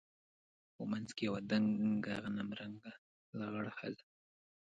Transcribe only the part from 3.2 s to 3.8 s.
لغړه